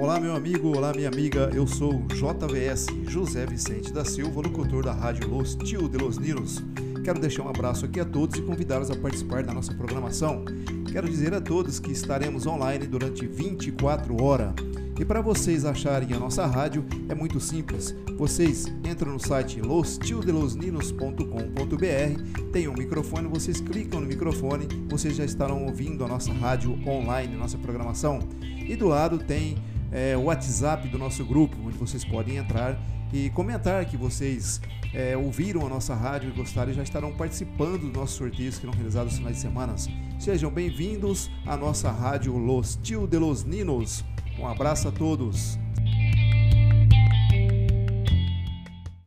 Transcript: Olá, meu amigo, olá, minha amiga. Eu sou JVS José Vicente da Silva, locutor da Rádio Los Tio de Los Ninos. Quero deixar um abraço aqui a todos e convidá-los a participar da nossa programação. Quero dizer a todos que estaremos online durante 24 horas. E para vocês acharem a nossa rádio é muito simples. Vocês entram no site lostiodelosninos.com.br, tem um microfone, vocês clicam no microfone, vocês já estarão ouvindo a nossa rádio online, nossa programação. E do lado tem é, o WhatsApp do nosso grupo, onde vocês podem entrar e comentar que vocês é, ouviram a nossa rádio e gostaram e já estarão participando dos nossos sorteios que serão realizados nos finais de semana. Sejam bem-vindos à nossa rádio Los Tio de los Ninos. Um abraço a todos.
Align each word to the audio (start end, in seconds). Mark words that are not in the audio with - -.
Olá, 0.00 0.18
meu 0.18 0.34
amigo, 0.34 0.74
olá, 0.74 0.94
minha 0.94 1.08
amiga. 1.08 1.50
Eu 1.54 1.66
sou 1.66 2.02
JVS 2.08 2.86
José 3.06 3.44
Vicente 3.44 3.92
da 3.92 4.02
Silva, 4.02 4.40
locutor 4.40 4.82
da 4.82 4.94
Rádio 4.94 5.28
Los 5.28 5.54
Tio 5.54 5.90
de 5.90 5.98
Los 5.98 6.16
Ninos. 6.16 6.64
Quero 7.04 7.20
deixar 7.20 7.42
um 7.42 7.50
abraço 7.50 7.84
aqui 7.84 8.00
a 8.00 8.04
todos 8.06 8.38
e 8.38 8.42
convidá-los 8.42 8.90
a 8.90 8.96
participar 8.96 9.42
da 9.42 9.52
nossa 9.52 9.74
programação. 9.74 10.42
Quero 10.90 11.06
dizer 11.06 11.34
a 11.34 11.40
todos 11.40 11.78
que 11.78 11.92
estaremos 11.92 12.46
online 12.46 12.86
durante 12.86 13.26
24 13.26 14.24
horas. 14.24 14.54
E 14.98 15.04
para 15.04 15.20
vocês 15.20 15.66
acharem 15.66 16.14
a 16.14 16.18
nossa 16.18 16.46
rádio 16.46 16.82
é 17.06 17.14
muito 17.14 17.38
simples. 17.38 17.94
Vocês 18.16 18.72
entram 18.82 19.12
no 19.12 19.20
site 19.20 19.60
lostiodelosninos.com.br, 19.60 22.50
tem 22.50 22.68
um 22.68 22.74
microfone, 22.74 23.28
vocês 23.28 23.60
clicam 23.60 24.00
no 24.00 24.06
microfone, 24.06 24.66
vocês 24.88 25.14
já 25.14 25.26
estarão 25.26 25.66
ouvindo 25.66 26.02
a 26.06 26.08
nossa 26.08 26.32
rádio 26.32 26.72
online, 26.88 27.36
nossa 27.36 27.58
programação. 27.58 28.20
E 28.66 28.74
do 28.76 28.88
lado 28.88 29.18
tem 29.18 29.58
é, 29.92 30.16
o 30.16 30.24
WhatsApp 30.24 30.88
do 30.88 30.98
nosso 30.98 31.24
grupo, 31.24 31.56
onde 31.64 31.76
vocês 31.76 32.04
podem 32.04 32.36
entrar 32.36 32.78
e 33.12 33.30
comentar 33.30 33.84
que 33.84 33.96
vocês 33.96 34.60
é, 34.94 35.16
ouviram 35.16 35.66
a 35.66 35.68
nossa 35.68 35.94
rádio 35.94 36.30
e 36.30 36.32
gostaram 36.32 36.70
e 36.70 36.74
já 36.74 36.82
estarão 36.82 37.12
participando 37.12 37.80
dos 37.80 37.92
nossos 37.92 38.16
sorteios 38.16 38.54
que 38.54 38.60
serão 38.60 38.72
realizados 38.72 39.12
nos 39.12 39.18
finais 39.18 39.36
de 39.36 39.42
semana. 39.42 39.74
Sejam 40.18 40.50
bem-vindos 40.50 41.30
à 41.46 41.56
nossa 41.56 41.90
rádio 41.90 42.36
Los 42.36 42.78
Tio 42.82 43.06
de 43.06 43.18
los 43.18 43.44
Ninos. 43.44 44.04
Um 44.38 44.46
abraço 44.46 44.88
a 44.88 44.92
todos. 44.92 45.58